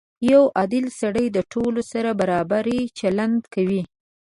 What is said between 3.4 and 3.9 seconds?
کوي.